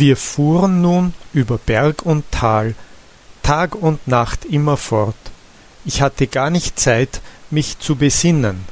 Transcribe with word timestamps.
Wir 0.00 0.16
fuhren 0.16 0.80
nun 0.80 1.12
über 1.32 1.58
Berg 1.58 2.06
und 2.06 2.24
Tal, 2.30 2.76
Tag 3.42 3.74
und 3.74 4.06
Nacht 4.06 4.44
immerfort. 4.44 5.16
Ich 5.84 6.02
hatte 6.02 6.28
gar 6.28 6.50
nicht 6.50 6.78
Zeit, 6.78 7.20
mich 7.50 7.80
zu 7.80 7.96
besinnen, 7.96 8.64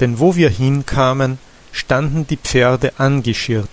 denn 0.00 0.20
wo 0.20 0.36
wir 0.36 0.48
hinkamen, 0.48 1.38
standen 1.70 2.26
die 2.26 2.38
Pferde 2.38 2.94
angeschirrt. 2.96 3.68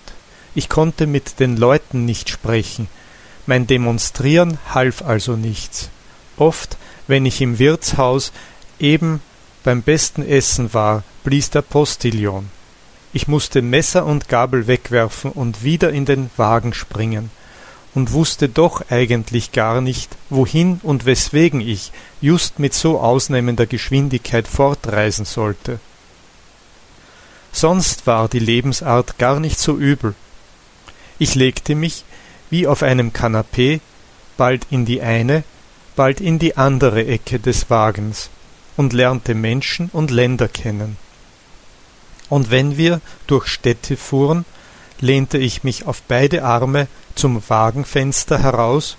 Ich 0.54 0.68
konnte 0.68 1.06
mit 1.06 1.40
den 1.40 1.56
Leuten 1.56 2.04
nicht 2.04 2.28
sprechen, 2.28 2.88
mein 3.46 3.66
Demonstrieren 3.66 4.58
half 4.74 5.00
also 5.00 5.34
nichts. 5.34 5.88
Oft, 6.36 6.76
wenn 7.06 7.24
ich 7.24 7.40
im 7.40 7.58
Wirtshaus 7.58 8.32
eben 8.78 9.22
beim 9.64 9.80
besten 9.80 10.28
Essen 10.28 10.74
war, 10.74 11.04
blies 11.24 11.48
der 11.48 11.62
Postillon. 11.62 12.50
Ich 13.12 13.28
musste 13.28 13.60
Messer 13.60 14.06
und 14.06 14.28
Gabel 14.28 14.66
wegwerfen 14.66 15.32
und 15.32 15.62
wieder 15.62 15.90
in 15.90 16.06
den 16.06 16.30
Wagen 16.36 16.72
springen 16.72 17.30
und 17.94 18.12
wusste 18.12 18.48
doch 18.48 18.90
eigentlich 18.90 19.52
gar 19.52 19.80
nicht, 19.80 20.16
wohin 20.30 20.80
und 20.82 21.04
weswegen 21.04 21.60
ich 21.60 21.92
just 22.20 22.58
mit 22.58 22.72
so 22.72 23.00
ausnehmender 23.00 23.66
Geschwindigkeit 23.66 24.48
fortreisen 24.48 25.26
sollte. 25.26 25.78
Sonst 27.52 28.06
war 28.06 28.28
die 28.28 28.38
Lebensart 28.38 29.18
gar 29.18 29.38
nicht 29.38 29.58
so 29.58 29.76
übel. 29.76 30.14
Ich 31.18 31.34
legte 31.34 31.74
mich, 31.74 32.04
wie 32.48 32.66
auf 32.66 32.82
einem 32.82 33.12
Kanapee, 33.12 33.80
bald 34.38 34.66
in 34.70 34.86
die 34.86 35.02
eine, 35.02 35.44
bald 35.94 36.22
in 36.22 36.38
die 36.38 36.56
andere 36.56 37.06
Ecke 37.06 37.38
des 37.38 37.68
Wagens 37.68 38.30
und 38.78 38.94
lernte 38.94 39.34
Menschen 39.34 39.90
und 39.92 40.10
Länder 40.10 40.48
kennen. 40.48 40.96
Und 42.32 42.50
wenn 42.50 42.78
wir 42.78 43.02
durch 43.26 43.46
Städte 43.46 43.94
fuhren, 43.98 44.46
lehnte 45.00 45.36
ich 45.36 45.64
mich 45.64 45.84
auf 45.84 46.00
beide 46.00 46.44
Arme 46.44 46.86
zum 47.14 47.42
Wagenfenster 47.46 48.38
heraus 48.38 48.96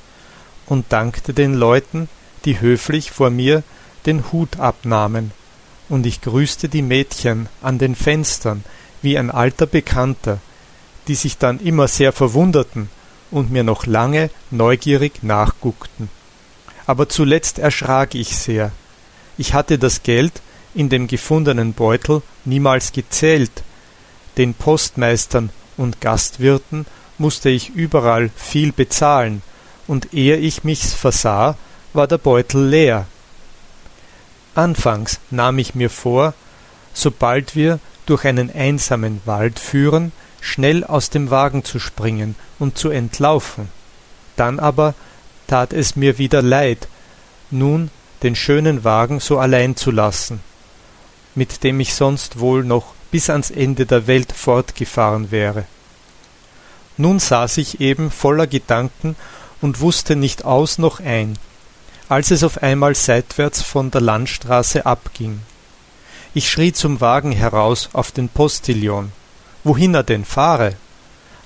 und 0.67 0.93
dankte 0.93 1.33
den 1.33 1.55
Leuten, 1.55 2.09
die 2.45 2.61
höflich 2.61 3.09
vor 3.09 3.31
mir 3.31 3.63
den 4.05 4.31
Hut 4.31 4.59
abnahmen, 4.59 5.31
und 5.89 6.05
ich 6.05 6.21
grüßte 6.21 6.69
die 6.69 6.83
Mädchen 6.83 7.49
an 7.63 7.79
den 7.79 7.95
Fenstern 7.95 8.63
wie 9.01 9.17
ein 9.17 9.31
alter 9.31 9.65
Bekannter, 9.65 10.37
die 11.07 11.15
sich 11.15 11.39
dann 11.39 11.59
immer 11.59 11.87
sehr 11.87 12.11
verwunderten 12.11 12.87
und 13.31 13.49
mir 13.49 13.63
noch 13.63 13.87
lange 13.87 14.29
neugierig 14.51 15.23
nachguckten. 15.23 16.07
Aber 16.85 17.09
zuletzt 17.09 17.57
erschrak 17.57 18.13
ich 18.13 18.37
sehr. 18.37 18.71
Ich 19.39 19.55
hatte 19.55 19.79
das 19.79 20.03
Geld 20.03 20.33
in 20.75 20.89
dem 20.89 21.07
gefundenen 21.07 21.73
Beutel 21.73 22.21
niemals 22.45 22.91
gezählt. 22.91 23.63
Den 24.37 24.53
Postmeistern 24.53 25.49
und 25.77 26.01
Gastwirten 26.01 26.85
musste 27.17 27.49
ich 27.49 27.69
überall 27.69 28.29
viel 28.35 28.71
bezahlen, 28.71 29.41
und 29.85 30.13
ehe 30.13 30.37
ich 30.37 30.63
mich's 30.63 30.93
versah, 30.93 31.57
war 31.93 32.07
der 32.07 32.17
Beutel 32.17 32.65
leer. 32.67 33.05
Anfangs 34.55 35.19
nahm 35.29 35.59
ich 35.59 35.75
mir 35.75 35.89
vor, 35.89 36.33
sobald 36.93 37.55
wir 37.55 37.79
durch 38.05 38.25
einen 38.25 38.53
einsamen 38.53 39.21
Wald 39.25 39.59
führen, 39.59 40.11
schnell 40.41 40.83
aus 40.83 41.09
dem 41.09 41.31
Wagen 41.31 41.63
zu 41.63 41.79
springen 41.79 42.35
und 42.59 42.77
zu 42.77 42.89
entlaufen. 42.89 43.69
Dann 44.35 44.59
aber 44.59 44.93
tat 45.47 45.73
es 45.73 45.95
mir 45.95 46.17
wieder 46.17 46.41
leid, 46.41 46.87
nun 47.49 47.89
den 48.23 48.35
schönen 48.35 48.83
Wagen 48.83 49.19
so 49.19 49.39
allein 49.39 49.75
zu 49.75 49.91
lassen, 49.91 50.41
mit 51.35 51.63
dem 51.63 51.79
ich 51.79 51.93
sonst 51.95 52.39
wohl 52.39 52.63
noch 52.63 52.93
bis 53.11 53.29
ans 53.29 53.51
Ende 53.51 53.85
der 53.85 54.07
Welt 54.07 54.31
fortgefahren 54.31 55.31
wäre. 55.31 55.65
Nun 56.97 57.19
saß 57.19 57.57
ich 57.57 57.81
eben 57.81 58.11
voller 58.11 58.47
Gedanken 58.47 59.15
und 59.61 59.79
wusste 59.79 60.15
nicht 60.15 60.45
aus 60.45 60.77
noch 60.77 60.99
ein, 60.99 61.37
als 62.09 62.31
es 62.31 62.43
auf 62.43 62.61
einmal 62.61 62.95
seitwärts 62.95 63.61
von 63.61 63.91
der 63.91 64.01
Landstraße 64.01 64.85
abging. 64.85 65.41
Ich 66.35 66.49
schrie 66.49 66.73
zum 66.73 67.01
Wagen 67.01 67.31
heraus 67.31 67.89
auf 67.93 68.11
den 68.11 68.29
Postillon, 68.29 69.11
wohin 69.63 69.93
er 69.93 70.03
denn 70.03 70.25
fahre. 70.25 70.75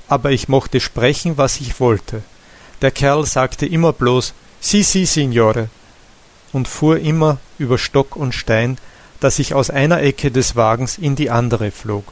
Aber 0.07 0.31
ich 0.31 0.47
mochte 0.47 0.79
sprechen, 0.79 1.37
was 1.37 1.59
ich 1.59 1.79
wollte. 1.81 2.23
Der 2.81 2.91
Kerl 2.91 3.25
sagte 3.25 3.65
immer 3.65 3.91
bloß 3.91 4.33
Si, 4.59 4.83
si, 4.83 5.05
Signore, 5.05 5.69
und 6.53 6.67
fuhr 6.67 6.99
immer 6.99 7.37
über 7.59 7.77
Stock 7.77 8.15
und 8.15 8.33
Stein, 8.33 8.77
dass 9.19 9.39
ich 9.39 9.53
aus 9.53 9.69
einer 9.69 10.01
Ecke 10.01 10.31
des 10.31 10.55
Wagens 10.55 10.97
in 10.97 11.15
die 11.15 11.29
andere 11.29 11.71
flog. 11.71 12.11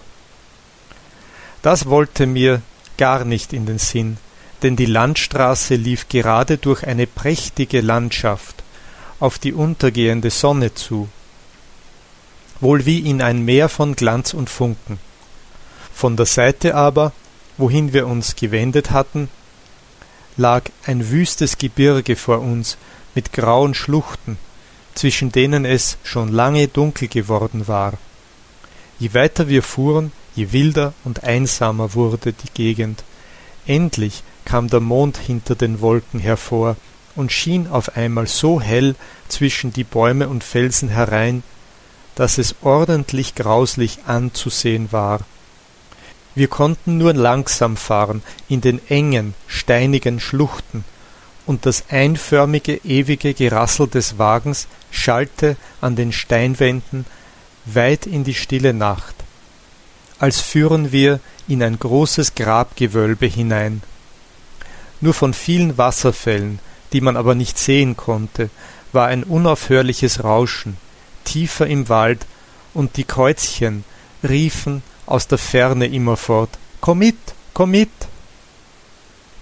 Das 1.62 1.88
wollte 1.88 2.26
mir 2.26 2.62
gar 2.98 3.26
nicht 3.26 3.54
in 3.54 3.66
den 3.66 3.80
Sinn, 3.80 4.18
denn 4.64 4.76
die 4.76 4.86
Landstraße 4.86 5.76
lief 5.76 6.10
gerade 6.10 6.58
durch 6.58 6.86
eine 6.86 7.08
prächtige 7.08 7.82
Landschaft 7.82 8.64
auf 9.20 9.40
die 9.40 9.54
untergehende 9.54 10.30
Sonne 10.30 10.74
zu, 10.74 11.10
wohl 12.60 12.86
wie 12.86 13.00
in 13.00 13.22
ein 13.22 13.44
Meer 13.44 13.70
von 13.70 13.96
Glanz 13.96 14.34
und 14.34 14.50
Funken. 14.50 15.00
Von 15.94 16.18
der 16.18 16.26
Seite 16.26 16.76
aber, 16.76 17.14
wohin 17.58 17.94
wir 17.94 18.08
uns 18.08 18.36
gewendet 18.36 18.92
hatten, 18.92 19.30
lag 20.38 20.64
ein 20.86 21.10
wüstes 21.10 21.58
Gebirge 21.58 22.16
vor 22.16 22.40
uns 22.40 22.78
mit 23.14 23.32
grauen 23.32 23.74
Schluchten, 23.74 24.38
zwischen 24.96 25.32
denen 25.32 25.66
es 25.66 25.98
schon 26.04 26.30
lange 26.30 26.68
dunkel 26.68 27.08
geworden 27.08 27.68
war. 27.68 27.94
Je 28.98 29.14
weiter 29.14 29.48
wir 29.48 29.62
fuhren, 29.62 30.12
je 30.36 30.52
wilder 30.52 30.94
und 31.04 31.24
einsamer 31.24 31.94
wurde 31.94 32.34
die 32.34 32.52
Gegend. 32.54 33.04
Endlich 33.68 34.24
kam 34.46 34.70
der 34.70 34.80
Mond 34.80 35.18
hinter 35.18 35.56
den 35.56 35.82
Wolken 35.82 36.20
hervor 36.20 36.78
und 37.16 37.32
schien 37.32 37.68
auf 37.68 37.96
einmal 37.96 38.28
so 38.28 38.62
hell 38.62 38.96
zwischen 39.28 39.74
die 39.74 39.84
Bäume 39.84 40.30
und 40.30 40.44
Felsen 40.44 40.90
herein, 40.90 41.44
dass 42.16 42.38
es 42.38 42.56
ordentlich 42.62 43.36
grauslich 43.36 44.00
anzusehen 44.06 44.92
war. 44.92 45.20
Wir 46.36 46.48
konnten 46.48 46.98
nur 46.98 47.14
langsam 47.14 47.78
fahren 47.78 48.22
in 48.50 48.62
den 48.62 48.82
engen, 48.90 49.34
steinigen 49.48 50.20
Schluchten, 50.20 50.84
und 51.46 51.66
das 51.66 51.86
einförmige, 51.90 52.82
ewige 52.84 53.34
Gerassel 53.34 53.88
des 53.88 54.18
Wagens 54.18 54.68
schallte 54.92 55.58
an 55.82 55.96
den 55.96 56.12
Steinwänden 56.12 57.06
weit 57.66 58.06
in 58.06 58.24
die 58.24 58.34
stille 58.34 58.74
Nacht, 58.74 59.16
als 60.20 60.42
führen 60.42 60.92
wir 60.92 61.20
in 61.48 61.62
ein 61.62 61.78
großes 61.78 62.36
Grabgewölbe 62.36 63.26
hinein. 63.26 63.82
Nur 65.02 65.14
von 65.14 65.34
vielen 65.34 65.78
Wasserfällen, 65.78 66.60
die 66.94 67.02
man 67.02 67.18
aber 67.18 67.36
nicht 67.36 67.58
sehen 67.60 67.98
konnte, 67.98 68.50
war 68.92 69.08
ein 69.08 69.24
unaufhörliches 69.24 70.24
Rauschen, 70.24 70.78
tiefer 71.26 71.68
im 71.68 71.90
Wald, 71.90 72.26
und 72.74 72.98
die 72.98 73.04
Käuzchen 73.04 73.84
riefen 74.24 74.84
aus 75.06 75.28
der 75.28 75.38
Ferne 75.38 75.88
immerfort 75.88 76.50
Komm 76.82 77.00
mit, 77.00 77.18
komm 77.54 77.72
mit. 77.72 77.90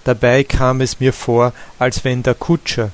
Dabei 0.04 0.44
kam 0.44 0.80
es 0.80 1.00
mir 1.00 1.12
vor, 1.12 1.52
als 1.78 2.04
wenn 2.04 2.22
der 2.22 2.34
Kutscher, 2.34 2.90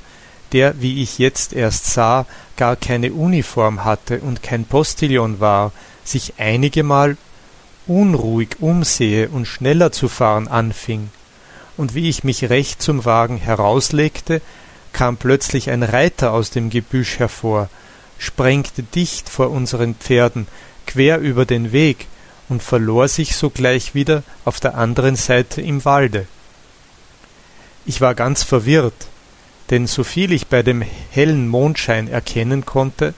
der, 0.53 0.81
wie 0.81 1.03
ich 1.03 1.19
jetzt 1.19 1.53
erst 1.53 1.87
sah, 1.87 2.27
gar 2.57 2.77
keine 2.77 3.13
Uniform 3.13 3.85
hatte 3.85 4.21
und 4.21 4.43
kein 4.43 4.65
Postillon 4.65 5.41
war, 5.41 5.73
sich 6.05 6.35
einigemal 6.39 7.17
unruhig 7.87 8.57
umsehe 8.61 9.29
und 9.29 9.47
schneller 9.47 9.93
zu 9.93 10.09
fahren 10.09 10.49
anfing. 10.49 11.11
Und 11.77 11.95
wie 11.95 12.09
ich 12.09 12.25
mich 12.25 12.51
recht 12.51 12.83
zum 12.83 13.05
Wagen 13.05 13.37
herauslegte, 13.37 14.41
kam 14.93 15.17
plötzlich 15.17 15.71
ein 15.71 15.83
Reiter 15.83 16.33
aus 16.33 16.51
dem 16.51 16.71
Gebüsch 16.71 17.19
hervor, 17.19 17.69
sprengte 18.19 18.83
dicht 18.83 19.29
vor 19.29 19.51
unseren 19.51 19.95
Pferden, 19.95 20.47
quer 20.87 21.19
über 21.19 21.47
den 21.47 21.73
Weg 21.73 22.07
und 22.49 22.63
verlor 22.63 23.09
sich 23.09 23.37
sogleich 23.37 23.95
wieder 23.95 24.23
auf 24.45 24.61
der 24.61 24.75
anderen 24.75 25.17
Seite 25.17 25.61
im 25.61 25.85
Walde. 25.85 26.27
Ich 27.87 28.01
war 28.01 28.15
ganz 28.15 28.43
verwirrt, 28.43 29.07
denn 29.71 29.87
soviel 29.87 30.33
ich 30.33 30.49
bei 30.49 30.63
dem 30.63 30.83
hellen 31.11 31.49
Mondschein 31.49 32.09
erkennen 32.09 32.67
konnte, 32.67 33.15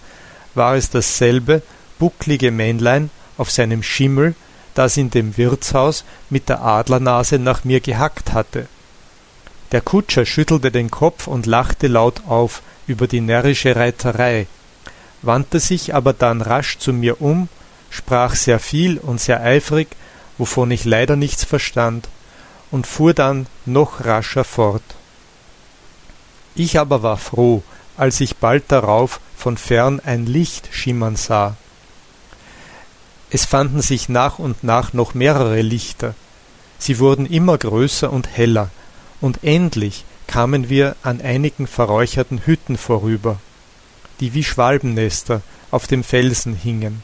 war 0.55 0.77
es 0.77 0.91
dasselbe 0.91 1.63
bucklige 1.99 2.51
Männlein 2.51 3.11
auf 3.39 3.51
seinem 3.51 3.83
Schimmel, 3.83 4.35
das 4.75 4.97
in 4.97 5.11
dem 5.11 5.37
Wirtshaus 5.37 6.05
mit 6.31 6.49
der 6.49 6.63
Adlernase 6.63 7.39
nach 7.39 7.65
mir 7.65 7.81
gehackt 7.81 8.33
hatte. 8.33 8.67
Der 9.73 9.81
Kutscher 9.81 10.27
schüttelte 10.27 10.71
den 10.71 10.91
Kopf 10.91 11.27
und 11.27 11.47
lachte 11.47 11.89
laut 11.89 12.23
auf 12.27 12.63
über 12.87 13.07
die 13.07 13.21
närrische 13.21 13.75
Reiterei, 13.75 14.47
wandte 15.23 15.61
sich 15.61 15.95
aber 15.95 16.13
dann 16.13 16.43
rasch 16.43 16.79
zu 16.79 16.93
mir 16.93 17.21
um, 17.21 17.49
sprach 17.91 18.35
sehr 18.35 18.59
viel 18.59 18.99
und 18.99 19.21
sehr 19.21 19.43
eifrig, 19.43 19.89
wovon 20.37 20.71
ich 20.71 20.85
leider 20.85 21.17
nichts 21.17 21.45
verstand, 21.45 22.09
und 22.73 22.89
fuhr 22.89 23.15
dann 23.15 23.47
noch 23.65 24.05
rascher 24.05 24.43
fort. 24.43 24.83
Ich 26.57 26.81
aber 26.81 27.05
war 27.05 27.19
froh, 27.19 27.63
als 27.97 28.21
ich 28.21 28.37
bald 28.39 28.65
darauf 28.69 29.21
von 29.37 29.57
fern 29.57 30.01
ein 30.05 30.27
Licht 30.27 30.71
schimmern 30.73 31.15
sah. 31.15 31.57
Es 33.31 33.45
fanden 33.45 33.81
sich 33.81 34.09
nach 34.09 34.39
und 34.39 34.65
nach 34.65 34.93
noch 34.93 35.15
mehrere 35.15 35.63
Lichter. 35.63 36.15
Sie 36.79 36.99
wurden 36.99 37.27
immer 37.27 37.57
größer 37.57 38.13
und 38.13 38.37
heller, 38.37 38.71
und 39.21 39.45
endlich 39.45 40.05
kamen 40.27 40.69
wir 40.69 40.97
an 41.03 41.21
einigen 41.21 41.67
verräucherten 41.67 42.45
Hütten 42.45 42.77
vorüber, 42.77 43.39
die 44.21 44.35
wie 44.35 44.45
Schwalbennester 44.45 45.43
auf 45.71 45.87
dem 45.87 46.05
Felsen 46.05 46.55
hingen. 46.55 47.03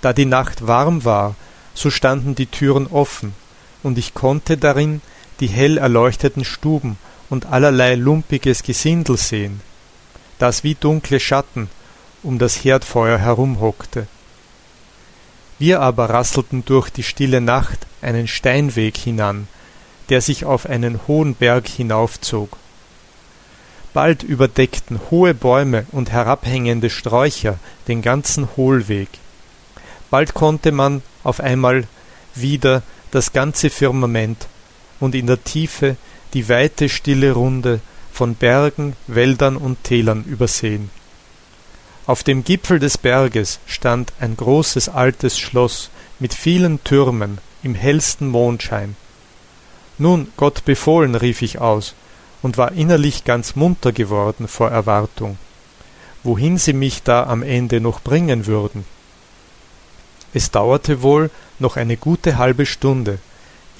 Da 0.00 0.12
die 0.12 0.24
Nacht 0.24 0.66
warm 0.66 1.04
war, 1.04 1.34
so 1.74 1.90
standen 1.90 2.34
die 2.34 2.46
Türen 2.46 2.86
offen, 2.86 3.34
und 3.82 3.98
ich 3.98 4.14
konnte 4.14 4.56
darin 4.56 5.00
die 5.40 5.46
hell 5.46 5.78
erleuchteten 5.78 6.44
Stuben 6.44 6.98
und 7.30 7.46
allerlei 7.46 7.94
lumpiges 7.94 8.62
Gesindel 8.62 9.16
sehen, 9.16 9.60
das 10.38 10.64
wie 10.64 10.74
dunkle 10.74 11.20
Schatten 11.20 11.68
um 12.22 12.38
das 12.38 12.64
Herdfeuer 12.64 13.18
herumhockte. 13.18 14.06
Wir 15.58 15.80
aber 15.80 16.10
rasselten 16.10 16.64
durch 16.64 16.90
die 16.90 17.02
stille 17.02 17.40
Nacht 17.40 17.86
einen 18.02 18.28
Steinweg 18.28 18.96
hinan, 18.96 19.48
der 20.08 20.20
sich 20.20 20.44
auf 20.44 20.66
einen 20.66 21.00
hohen 21.06 21.34
Berg 21.34 21.68
hinaufzog. 21.68 22.56
Bald 23.92 24.22
überdeckten 24.22 25.00
hohe 25.10 25.34
Bäume 25.34 25.86
und 25.92 26.12
herabhängende 26.12 26.90
Sträucher 26.90 27.58
den 27.88 28.02
ganzen 28.02 28.48
Hohlweg. 28.56 29.08
Bald 30.10 30.34
konnte 30.34 30.72
man 30.72 31.02
auf 31.24 31.40
einmal 31.40 31.84
wieder 32.34 32.82
das 33.10 33.32
ganze 33.32 33.70
Firmament 33.70 34.46
und 35.00 35.14
in 35.14 35.26
der 35.26 35.42
Tiefe 35.42 35.96
die 36.34 36.48
weite 36.48 36.88
stille 36.88 37.32
Runde 37.32 37.80
von 38.12 38.34
Bergen, 38.34 38.94
Wäldern 39.06 39.56
und 39.56 39.82
Tälern 39.84 40.24
übersehen. 40.24 40.90
Auf 42.06 42.22
dem 42.22 42.42
Gipfel 42.42 42.78
des 42.78 42.98
Berges 42.98 43.60
stand 43.66 44.12
ein 44.18 44.36
großes 44.36 44.88
altes 44.88 45.38
Schloss 45.38 45.90
mit 46.18 46.34
vielen 46.34 46.82
Türmen 46.82 47.38
im 47.62 47.74
hellsten 47.74 48.28
Mondschein. 48.28 48.96
Nun, 49.98 50.28
Gott 50.36 50.64
befohlen, 50.64 51.14
rief 51.14 51.42
ich 51.42 51.60
aus 51.60 51.94
und 52.40 52.56
war 52.56 52.72
innerlich 52.72 53.24
ganz 53.24 53.56
munter 53.56 53.92
geworden 53.92 54.48
vor 54.48 54.70
Erwartung, 54.70 55.38
wohin 56.22 56.56
sie 56.56 56.72
mich 56.72 57.02
da 57.02 57.24
am 57.24 57.42
Ende 57.42 57.80
noch 57.80 58.00
bringen 58.00 58.46
würden. 58.46 58.84
Es 60.32 60.50
dauerte 60.50 61.02
wohl 61.02 61.30
noch 61.60 61.76
eine 61.76 61.96
gute 61.96 62.38
halbe 62.38 62.66
Stunde, 62.66 63.18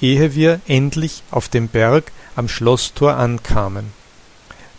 ehe 0.00 0.34
wir 0.34 0.60
endlich 0.66 1.22
auf 1.30 1.48
dem 1.48 1.68
Berg 1.68 2.12
am 2.36 2.48
Schlosstor 2.48 3.14
ankamen. 3.14 3.92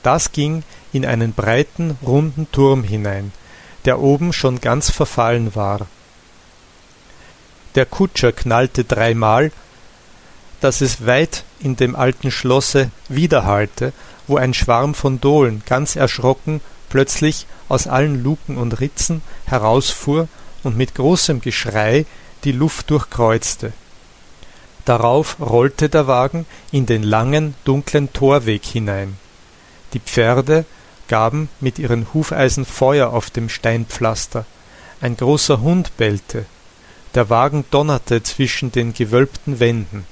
Das 0.04 0.31
ging 0.31 0.63
in 0.94 1.06
einen 1.06 1.34
breiten, 1.34 1.98
runden 2.01 2.48
Turm 2.51 2.84
hinein, 2.84 3.31
der 3.86 4.00
oben 4.00 4.34
schon 4.34 4.62
ganz 4.62 4.90
verfallen 4.90 5.56
war. 5.56 5.88
Der 7.75 7.86
Kutscher 7.86 8.31
knallte 8.31 8.84
dreimal, 8.84 9.52
dass 10.62 10.81
es 10.81 11.06
weit 11.06 11.44
in 11.60 11.75
dem 11.75 11.95
alten 11.95 12.31
Schlosse 12.31 12.92
widerhallte, 13.07 13.94
wo 14.28 14.38
ein 14.38 14.54
Schwarm 14.54 14.94
von 14.94 15.22
Dohlen 15.22 15.63
ganz 15.66 15.95
erschrocken 15.95 16.62
plötzlich 16.90 17.45
aus 17.68 17.88
allen 17.88 18.24
Luken 18.24 18.57
und 18.57 18.80
Ritzen 18.80 19.22
herausfuhr 19.45 20.28
und 20.63 20.75
mit 20.75 20.95
großem 20.95 21.42
Geschrei 21.42 22.06
die 22.44 22.51
Luft 22.51 22.89
durchkreuzte. 22.89 23.74
Darauf 24.86 25.38
rollte 25.39 25.89
der 25.89 26.07
Wagen 26.07 26.45
in 26.71 26.86
den 26.86 27.03
langen, 27.03 27.56
dunklen 27.63 28.12
Torweg 28.13 28.65
hinein. 28.65 29.18
Die 29.94 30.00
Pferde 30.00 30.65
gaben 31.07 31.50
mit 31.59 31.80
ihren 31.80 32.07
Hufeisen 32.13 32.65
Feuer 32.65 33.12
auf 33.12 33.30
dem 33.30 33.50
Steinpflaster. 33.50 34.45
Ein 35.01 35.18
großer 35.18 35.62
Hund 35.62 35.95
bellte. 35.97 36.45
Der 37.15 37.30
Wagen 37.30 37.65
donnerte 37.71 38.24
zwischen 38.24 38.71
den 38.71 38.94
gewölbten 38.94 39.59
Wänden. 39.59 40.06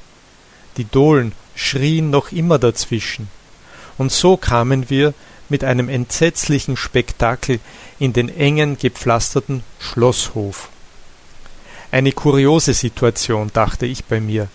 Die 0.77 0.85
Dohlen 0.85 1.33
schrien 1.56 2.09
noch 2.09 2.31
immer 2.31 2.59
dazwischen. 2.59 3.30
Und 3.97 4.12
so 4.12 4.38
kamen 4.38 4.89
wir 4.89 5.13
mit 5.50 5.63
einem 5.63 5.89
entsetzlichen 5.89 6.77
Spektakel 6.77 7.59
in 8.00 8.13
den 8.13 8.30
engen, 8.30 8.77
gepflasterten 8.77 9.63
Schlosshof. 9.80 10.69
Eine 11.92 12.12
kuriose 12.12 12.74
Situation, 12.74 13.50
dachte 13.54 13.86
ich 13.86 14.06
bei 14.06 14.19
mir, 14.19 14.50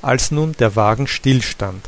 als 0.00 0.30
nun 0.30 0.52
der 0.58 0.74
Wagen 0.74 1.06
stillstand. 1.06 1.84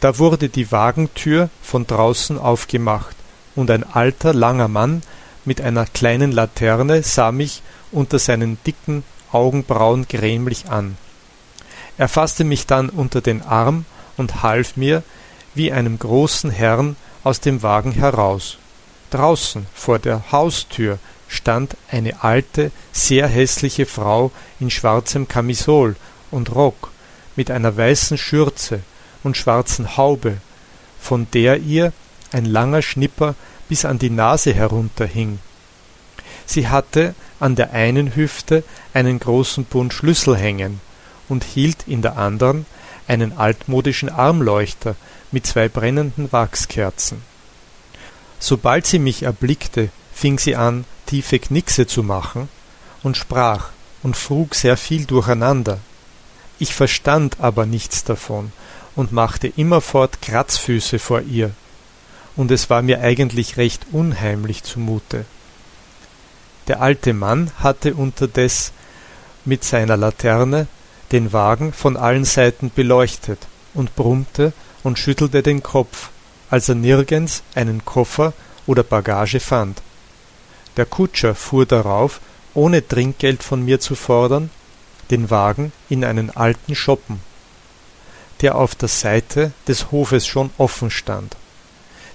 Da 0.00 0.18
wurde 0.18 0.48
die 0.48 0.70
Wagentür 0.72 1.50
von 1.62 1.86
draußen 1.86 2.38
aufgemacht, 2.38 3.16
und 3.54 3.70
ein 3.70 3.84
alter, 3.84 4.34
langer 4.34 4.68
Mann 4.68 5.02
mit 5.44 5.60
einer 5.60 5.86
kleinen 5.86 6.32
Laterne 6.32 7.02
sah 7.02 7.32
mich 7.32 7.62
unter 7.90 8.18
seinen 8.18 8.58
dicken 8.66 9.04
Augenbrauen 9.32 10.06
grämlich 10.08 10.68
an. 10.68 10.98
Er 11.96 12.08
fasste 12.08 12.44
mich 12.44 12.66
dann 12.66 12.90
unter 12.90 13.20
den 13.20 13.42
Arm 13.42 13.86
und 14.16 14.42
half 14.42 14.76
mir, 14.76 15.02
wie 15.54 15.72
einem 15.72 15.98
großen 15.98 16.50
Herrn, 16.50 16.96
aus 17.24 17.40
dem 17.40 17.62
Wagen 17.62 17.92
heraus. 17.92 18.58
Draußen 19.10 19.66
vor 19.74 19.98
der 19.98 20.30
Haustür 20.30 20.98
stand 21.28 21.76
eine 21.90 22.22
alte, 22.22 22.70
sehr 22.92 23.28
hässliche 23.28 23.86
Frau 23.86 24.30
in 24.60 24.70
schwarzem 24.70 25.28
Kamisol 25.28 25.96
und 26.30 26.54
Rock 26.54 26.90
mit 27.34 27.50
einer 27.50 27.76
weißen 27.76 28.18
Schürze 28.18 28.80
und 29.22 29.36
schwarzen 29.36 29.96
Haube, 29.96 30.38
von 31.00 31.26
der 31.32 31.58
ihr 31.58 31.92
ein 32.32 32.44
langer 32.44 32.82
Schnipper 32.82 33.34
bis 33.68 33.84
an 33.84 33.98
die 33.98 34.10
Nase 34.10 34.54
herunterhing. 34.54 35.38
Sie 36.46 36.68
hatte 36.68 37.14
an 37.40 37.56
der 37.56 37.72
einen 37.72 38.14
Hüfte 38.14 38.62
einen 38.94 39.18
großen 39.18 39.64
Bund 39.64 39.92
Schlüssel 39.92 40.36
hängen 40.36 40.80
und 41.28 41.44
hielt 41.44 41.86
in 41.86 42.02
der 42.02 42.16
anderen 42.16 42.66
einen 43.08 43.36
altmodischen 43.36 44.08
Armleuchter 44.08 44.96
mit 45.32 45.46
zwei 45.46 45.68
brennenden 45.68 46.32
Wachskerzen. 46.32 47.22
Sobald 48.38 48.86
sie 48.86 48.98
mich 48.98 49.22
erblickte, 49.22 49.90
fing 50.12 50.38
sie 50.38 50.56
an, 50.56 50.84
tiefe 51.06 51.38
Knickse 51.38 51.86
zu 51.86 52.02
machen 52.02 52.48
und 53.02 53.16
sprach 53.16 53.70
und 54.02 54.16
frug 54.16 54.54
sehr 54.54 54.76
viel 54.76 55.06
durcheinander. 55.06 55.78
Ich 56.58 56.74
verstand 56.74 57.36
aber 57.40 57.66
nichts 57.66 58.04
davon 58.04 58.52
und 58.94 59.12
machte 59.12 59.48
immerfort 59.48 60.22
Kratzfüße 60.22 60.98
vor 60.98 61.20
ihr, 61.20 61.50
und 62.34 62.50
es 62.50 62.68
war 62.70 62.82
mir 62.82 63.00
eigentlich 63.00 63.56
recht 63.56 63.86
unheimlich 63.92 64.62
zumute. 64.62 65.24
Der 66.68 66.80
alte 66.80 67.12
Mann 67.12 67.50
hatte 67.58 67.94
unterdes 67.94 68.72
mit 69.44 69.64
seiner 69.64 69.96
Laterne 69.96 70.66
den 71.12 71.32
Wagen 71.32 71.72
von 71.72 71.96
allen 71.96 72.24
Seiten 72.24 72.70
beleuchtet 72.74 73.46
und 73.74 73.94
brummte 73.94 74.52
und 74.82 74.98
schüttelte 74.98 75.42
den 75.42 75.62
Kopf, 75.62 76.10
als 76.50 76.68
er 76.68 76.74
nirgends 76.74 77.42
einen 77.54 77.84
Koffer 77.84 78.32
oder 78.66 78.82
Bagage 78.82 79.40
fand. 79.40 79.80
Der 80.76 80.86
Kutscher 80.86 81.34
fuhr 81.34 81.66
darauf, 81.66 82.20
ohne 82.54 82.86
Trinkgeld 82.86 83.42
von 83.42 83.64
mir 83.64 83.80
zu 83.80 83.94
fordern, 83.94 84.50
den 85.10 85.30
Wagen 85.30 85.72
in 85.88 86.04
einen 86.04 86.30
alten 86.30 86.74
Schoppen 86.74 87.20
der 88.40 88.56
auf 88.56 88.74
der 88.74 88.88
Seite 88.88 89.52
des 89.66 89.90
Hofes 89.90 90.26
schon 90.26 90.50
offen 90.58 90.90
stand. 90.90 91.36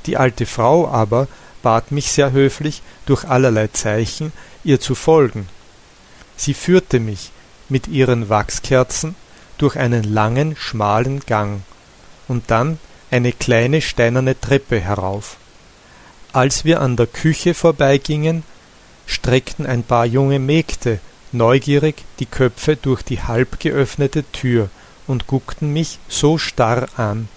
Die 0.06 0.18
alte 0.18 0.46
Frau 0.46 0.88
aber 0.88 1.28
bat 1.62 1.92
mich 1.92 2.12
sehr 2.12 2.32
höflich, 2.32 2.82
durch 3.06 3.26
allerlei 3.26 3.68
Zeichen 3.68 4.34
ihr 4.64 4.80
zu 4.80 4.96
folgen. 4.96 5.48
Sie 6.36 6.54
führte 6.54 7.00
mich 7.00 7.32
mit 7.70 7.88
ihren 7.88 8.30
Wachskerzen 8.30 9.16
durch 9.58 9.76
einen 9.76 10.04
langen, 10.04 10.56
schmalen 10.56 11.20
Gang 11.22 11.62
und 12.28 12.50
dann 12.50 12.80
eine 13.12 13.32
kleine 13.32 13.82
steinerne 13.82 14.40
Treppe 14.40 14.80
herauf. 14.80 15.38
Als 16.34 16.66
wir 16.66 16.82
an 16.82 16.96
der 16.96 17.08
Küche 17.08 17.54
vorbeigingen, 17.54 18.44
streckten 19.06 19.66
ein 19.66 19.84
paar 19.84 20.06
junge 20.06 20.40
Mägde 20.40 21.00
neugierig 21.32 22.04
die 22.20 22.26
Köpfe 22.26 22.76
durch 22.76 23.04
die 23.04 23.22
halb 23.22 23.60
geöffnete 23.60 24.24
Tür 24.32 24.70
und 25.08 25.28
guckten 25.28 25.72
mich 25.74 26.00
so 26.08 26.38
starr 26.38 26.88
an 26.98 27.28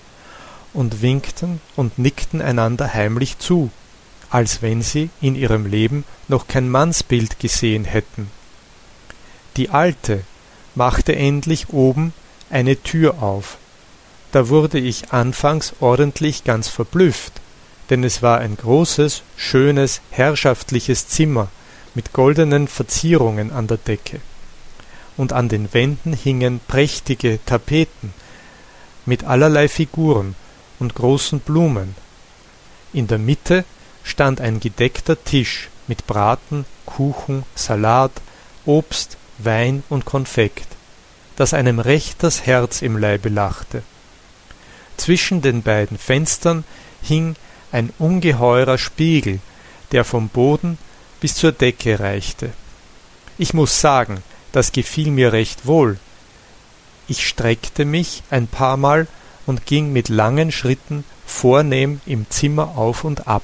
und 0.73 1.03
winkten 1.03 1.61
und 1.77 1.99
nickten 1.99 2.43
einander 2.43 2.93
heimlich 2.93 3.39
zu, 3.39 3.71
als 4.31 4.63
wenn 4.63 4.83
sie 4.83 5.11
in 5.21 5.37
ihrem 5.37 5.67
Leben 5.67 6.05
noch 6.29 6.49
kein 6.49 6.69
Mannsbild 6.69 7.39
gesehen 7.39 7.85
hätten. 7.85 8.31
Die 9.57 9.71
Alte 9.71 10.23
machte 10.75 11.15
endlich 11.15 11.69
oben 11.71 12.13
eine 12.51 12.83
Tür 12.83 13.23
auf. 13.23 13.59
Da 14.33 14.49
wurde 14.49 14.79
ich 14.81 15.13
anfangs 15.13 15.75
ordentlich 15.79 16.43
ganz 16.43 16.67
verblüfft, 16.67 17.41
denn 17.91 18.05
es 18.05 18.23
war 18.23 18.39
ein 18.39 18.57
großes, 18.57 19.23
schönes, 19.37 20.01
herrschaftliches 20.11 21.09
Zimmer 21.09 21.49
mit 21.95 22.13
goldenen 22.13 22.69
Verzierungen 22.69 23.53
an 23.53 23.67
der 23.67 23.77
Decke 23.77 24.21
und 25.17 25.33
an 25.33 25.49
den 25.49 25.73
Wänden 25.73 26.13
hingen 26.13 26.61
prächtige 26.67 27.39
Tapeten 27.47 28.13
mit 29.07 29.25
allerlei 29.25 29.69
Figuren 29.69 30.35
und 30.79 30.95
großen 30.95 31.41
Blumen. 31.41 31.95
In 32.93 33.07
der 33.07 33.19
Mitte 33.19 33.65
stand 34.03 34.41
ein 34.41 34.61
gedeckter 34.61 35.23
Tisch 35.23 35.69
mit 35.87 36.07
Braten, 36.07 36.65
Kuchen, 36.87 37.45
Salat, 37.55 38.13
Obst, 38.67 39.17
Wein 39.39 39.83
und 39.89 40.05
Konfekt. 40.05 40.69
dass 41.37 41.55
einem 41.55 41.81
recht 41.81 42.23
das 42.23 42.47
Herz 42.47 42.83
im 42.83 42.97
Leibe 42.97 43.29
lachte. 43.29 43.83
Zwischen 44.97 45.43
den 45.43 45.63
beiden 45.63 45.99
Fenstern 45.99 46.65
hing 47.03 47.35
ein 47.75 47.93
ungeheurer 47.99 48.79
Spiegel, 48.79 49.41
der 49.91 50.05
vom 50.05 50.29
Boden 50.29 50.79
bis 51.21 51.35
zur 51.35 51.51
Decke 51.51 51.99
reichte. 51.99 52.51
Ich 53.37 53.53
muss 53.53 53.81
sagen, 53.81 54.23
das 54.53 54.71
gefiel 54.71 55.11
mir 55.11 55.33
recht 55.33 55.67
wohl. 55.67 55.99
Ich 57.09 57.27
streckte 57.27 57.85
mich 57.85 58.23
ein 58.31 58.47
paar 58.47 58.77
Mal 58.77 59.09
und 59.45 59.67
ging 59.67 59.93
mit 59.93 60.09
langen 60.09 60.53
Schritten 60.53 61.05
vornehm 61.27 62.01
im 62.07 62.31
Zimmer 62.31 62.79
auf 62.79 63.03
und 63.03 63.27
ab. 63.27 63.43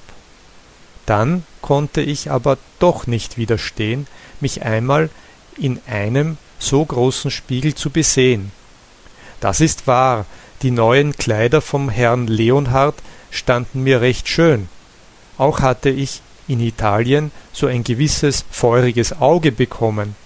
Dann 1.07 1.45
konnte 1.61 2.01
ich 2.01 2.31
aber 2.31 2.57
doch 2.79 3.09
nicht 3.09 3.37
widerstehen, 3.37 4.07
mich 4.41 4.63
einmal 4.63 5.11
in 5.59 5.81
einem 5.89 6.39
so 6.61 6.85
großen 6.85 7.33
Spiegel 7.33 7.75
zu 7.75 7.91
besehen. 7.91 8.53
Das 9.41 9.61
ist 9.61 9.89
wahr, 9.89 10.25
die 10.63 10.71
neuen 10.71 11.17
Kleider 11.17 11.61
vom 11.61 11.89
Herrn 11.89 12.29
Leonhard 12.29 12.95
standen 13.31 13.83
mir 13.83 14.01
recht 14.01 14.29
schön. 14.29 14.69
Auch 15.39 15.61
hatte 15.61 15.91
ich 15.91 16.23
in 16.49 16.61
Italien 16.61 17.31
so 17.53 17.67
ein 17.67 17.85
gewisses 17.85 18.45
feuriges 18.51 19.21
Auge 19.21 19.53
bekommen. 19.53 20.17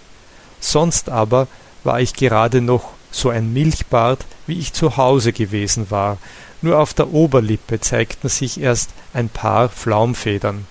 Sonst 0.60 1.08
aber 1.10 1.46
war 1.84 2.00
ich 2.00 2.14
gerade 2.14 2.60
noch 2.60 2.90
so 3.10 3.28
ein 3.28 3.52
Milchbart, 3.52 4.24
wie 4.46 4.58
ich 4.58 4.72
zu 4.72 4.96
Hause 4.96 5.32
gewesen 5.32 5.90
war, 5.90 6.18
nur 6.62 6.78
auf 6.78 6.94
der 6.94 7.12
Oberlippe 7.12 7.78
zeigten 7.78 8.28
sich 8.28 8.58
erst 8.60 8.90
ein 9.12 9.28
paar 9.28 9.68
Flaumfedern. 9.68 10.66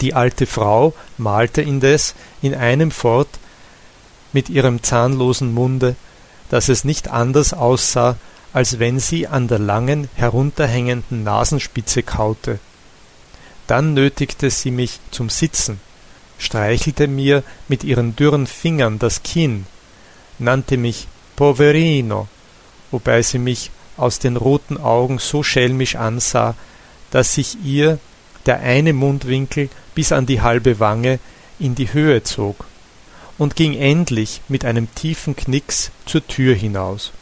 Die 0.00 0.14
alte 0.14 0.46
Frau 0.46 0.94
malte 1.18 1.62
indes 1.62 2.14
in 2.42 2.54
einem 2.54 2.90
fort 2.90 3.38
mit 4.32 4.48
ihrem 4.48 4.82
zahnlosen 4.82 5.52
Munde, 5.52 5.96
dass 6.50 6.68
es 6.68 6.84
nicht 6.84 7.08
anders 7.08 7.52
aussah, 7.52 8.16
als 8.52 8.78
wenn 8.78 8.98
sie 8.98 9.26
an 9.26 9.48
der 9.48 9.58
langen, 9.58 10.08
herunterhängenden 10.14 11.22
Nasenspitze 11.22 12.02
kaute. 12.02 12.58
Dann 13.66 13.94
nötigte 13.94 14.50
sie 14.50 14.70
mich 14.70 14.98
zum 15.10 15.28
Sitzen, 15.28 15.80
streichelte 16.38 17.06
mir 17.06 17.42
mit 17.68 17.84
ihren 17.84 18.16
dürren 18.16 18.46
Fingern 18.46 18.98
das 18.98 19.22
Kinn, 19.22 19.66
nannte 20.38 20.76
mich 20.76 21.06
Poverino, 21.36 22.28
wobei 22.90 23.22
sie 23.22 23.38
mich 23.38 23.70
aus 23.96 24.18
den 24.18 24.36
roten 24.36 24.78
Augen 24.78 25.18
so 25.18 25.42
schelmisch 25.42 25.96
ansah, 25.96 26.54
dass 27.10 27.34
sich 27.34 27.58
ihr 27.64 27.98
der 28.46 28.60
eine 28.60 28.92
Mundwinkel 28.92 29.68
bis 29.94 30.12
an 30.12 30.26
die 30.26 30.40
halbe 30.40 30.80
Wange 30.80 31.18
in 31.58 31.74
die 31.74 31.92
Höhe 31.92 32.22
zog 32.22 32.64
und 33.38 33.54
ging 33.54 33.74
endlich 33.74 34.40
mit 34.48 34.64
einem 34.64 34.92
tiefen 34.94 35.36
Knicks 35.36 35.90
zur 36.06 36.26
Tür 36.26 36.54
hinaus. 36.54 37.12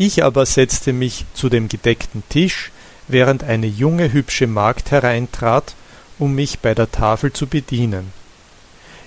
Ich 0.00 0.22
aber 0.22 0.46
setzte 0.46 0.92
mich 0.92 1.24
zu 1.34 1.48
dem 1.48 1.68
gedeckten 1.68 2.22
Tisch, 2.28 2.70
während 3.08 3.42
eine 3.42 3.66
junge 3.66 4.12
hübsche 4.12 4.46
Magd 4.46 4.92
hereintrat, 4.92 5.74
um 6.20 6.36
mich 6.36 6.60
bei 6.60 6.72
der 6.72 6.92
Tafel 6.92 7.32
zu 7.32 7.48
bedienen. 7.48 8.12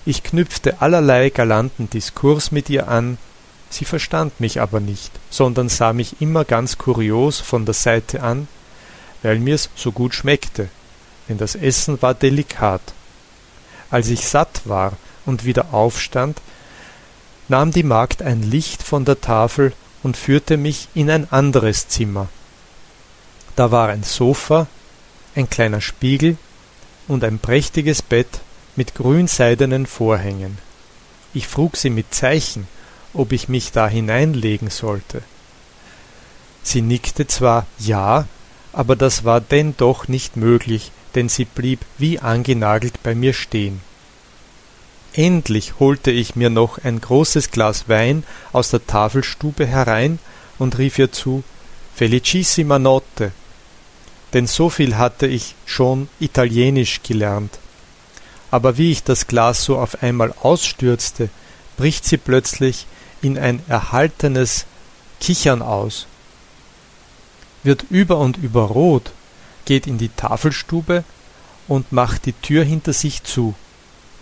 Ich 0.05 0.21
knüpfte 0.21 0.81
allerlei 0.81 1.29
galanten 1.29 1.89
Diskurs 1.89 2.51
mit 2.51 2.69
ihr 2.69 2.89
an, 2.89 3.17
sie 3.69 3.85
verstand 3.85 4.41
mich 4.41 4.59
aber 4.59 4.81
nicht, 4.81 5.13
sondern 5.29 5.69
sah 5.69 5.93
mich 5.93 6.19
immer 6.19 6.43
ganz 6.43 6.77
kurios 6.77 7.39
von 7.39 7.65
der 7.65 7.73
Seite 7.73 8.21
an, 8.21 8.49
weil 9.23 9.39
mir's 9.39 9.69
so 9.75 9.93
gut 9.93 10.13
schmeckte, 10.13 10.67
denn 11.29 11.37
das 11.37 11.55
Essen 11.55 12.01
war 12.01 12.15
delikat. 12.15 12.81
Als 13.89 14.09
ich 14.09 14.27
satt 14.27 14.63
war 14.65 14.93
und 15.25 15.45
wieder 15.45 15.73
aufstand, 15.73 16.41
nahm 17.47 17.71
die 17.71 17.83
Magd 17.83 18.21
ein 18.21 18.43
Licht 18.43 18.83
von 18.83 19.05
der 19.05 19.21
Tafel 19.21 19.71
und 20.03 20.17
führte 20.17 20.57
mich 20.57 20.87
in 20.93 21.09
ein 21.09 21.31
anderes 21.31 21.87
Zimmer. 21.87 22.29
Da 23.55 23.71
war 23.71 23.89
ein 23.89 24.03
Sofa, 24.03 24.67
ein 25.35 25.49
kleiner 25.49 25.81
Spiegel 25.81 26.37
und 27.07 27.23
ein 27.23 27.39
prächtiges 27.39 28.01
Bett 28.01 28.41
mit 28.75 28.95
grünseidenen 28.95 29.85
Vorhängen. 29.85 30.57
Ich 31.33 31.47
frug 31.47 31.77
sie 31.77 31.89
mit 31.89 32.13
Zeichen, 32.13 32.67
ob 33.13 33.31
ich 33.31 33.49
mich 33.49 33.71
da 33.71 33.87
hineinlegen 33.87 34.69
sollte. 34.69 35.21
Sie 36.63 36.81
nickte 36.81 37.27
zwar 37.27 37.65
ja, 37.79 38.27
aber 38.73 38.95
das 38.95 39.23
war 39.23 39.41
denn 39.41 39.75
doch 39.77 40.07
nicht 40.07 40.37
möglich, 40.37 40.91
denn 41.15 41.27
sie 41.27 41.45
blieb 41.45 41.81
wie 41.97 42.19
angenagelt 42.19 43.03
bei 43.03 43.15
mir 43.15 43.33
stehen. 43.33 43.81
Endlich 45.13 45.79
holte 45.79 46.09
ich 46.09 46.37
mir 46.37 46.49
noch 46.49 46.77
ein 46.83 47.01
großes 47.01 47.51
Glas 47.51 47.89
Wein 47.89 48.23
aus 48.53 48.69
der 48.69 48.85
Tafelstube 48.87 49.65
herein 49.65 50.19
und 50.57 50.77
rief 50.77 50.97
ihr 50.99 51.11
zu 51.11 51.43
Felicissima 51.93 52.79
Notte, 52.79 53.33
denn 54.33 54.47
so 54.47 54.69
viel 54.69 54.97
hatte 54.97 55.27
ich 55.27 55.55
schon 55.65 56.07
Italienisch 56.21 57.01
gelernt. 57.03 57.59
Aber 58.51 58.77
wie 58.77 58.91
ich 58.91 59.03
das 59.03 59.27
Glas 59.27 59.65
so 59.65 59.77
auf 59.77 60.01
einmal 60.01 60.33
ausstürzte, 60.41 61.29
bricht 61.75 62.05
sie 62.05 62.17
plötzlich 62.17 62.85
in 63.21 63.37
ein 63.37 63.61
erhaltenes 63.67 64.65
Kichern 65.19 65.61
aus, 65.61 66.07
wird 67.63 67.85
über 67.89 68.17
und 68.17 68.37
über 68.37 68.63
rot, 68.63 69.11
geht 69.65 69.87
in 69.87 69.97
die 69.97 70.09
Tafelstube 70.09 71.03
und 71.67 71.91
macht 71.91 72.25
die 72.25 72.33
Tür 72.33 72.63
hinter 72.63 72.93
sich 72.93 73.23
zu. 73.23 73.55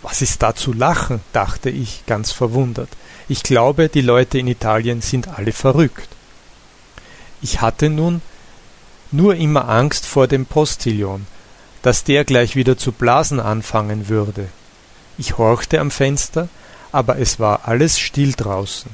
Was 0.02 0.22
ist 0.22 0.42
da 0.42 0.54
zu 0.54 0.72
lachen? 0.72 1.20
dachte 1.32 1.68
ich, 1.70 2.04
ganz 2.06 2.32
verwundert. 2.32 2.88
Ich 3.28 3.42
glaube, 3.42 3.88
die 3.88 4.00
Leute 4.00 4.38
in 4.38 4.46
Italien 4.46 5.02
sind 5.02 5.28
alle 5.28 5.52
verrückt. 5.52 6.08
Ich 7.42 7.60
hatte 7.60 7.90
nun 7.90 8.22
nur 9.12 9.34
immer 9.34 9.68
Angst 9.68 10.06
vor 10.06 10.26
dem 10.26 10.46
Postillon, 10.46 11.26
dass 11.82 12.04
der 12.04 12.24
gleich 12.24 12.56
wieder 12.56 12.78
zu 12.78 12.92
blasen 12.92 13.40
anfangen 13.40 14.08
würde. 14.08 14.48
Ich 15.18 15.38
horchte 15.38 15.80
am 15.80 15.90
Fenster, 15.90 16.48
aber 16.92 17.18
es 17.18 17.38
war 17.38 17.68
alles 17.68 17.98
still 17.98 18.32
draußen. 18.32 18.90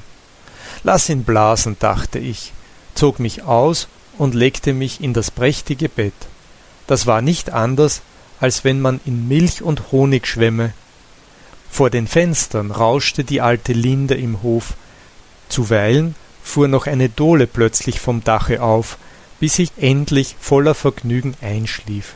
Lass 0.83 1.09
ihn 1.09 1.23
blasen, 1.23 1.77
dachte 1.79 2.19
ich, 2.19 2.51
zog 2.95 3.19
mich 3.19 3.43
aus 3.43 3.87
und 4.17 4.35
legte 4.35 4.73
mich 4.73 5.01
in 5.01 5.13
das 5.13 5.31
prächtige 5.31 5.89
Bett. 5.89 6.13
Das 6.85 7.05
war 7.05 7.21
nicht 7.21 7.51
anders, 7.51 8.01
als 8.39 8.63
wenn 8.63 8.81
man 8.81 8.99
in 9.05 9.27
Milch 9.27 9.61
und 9.61 9.91
Honig 9.91 10.27
schwämme 10.27 10.73
vor 11.77 11.91
den 11.91 12.07
Fenstern 12.07 12.71
rauschte 12.71 13.23
die 13.23 13.39
alte 13.39 13.71
Linde 13.71 14.15
im 14.15 14.41
Hof, 14.41 14.73
zuweilen 15.47 16.15
fuhr 16.41 16.67
noch 16.67 16.87
eine 16.87 17.07
Dohle 17.07 17.45
plötzlich 17.45 17.99
vom 17.99 18.23
Dache 18.23 18.63
auf, 18.63 18.97
bis 19.39 19.59
ich 19.59 19.69
endlich 19.77 20.35
voller 20.39 20.73
Vergnügen 20.73 21.35
einschlief 21.39 22.15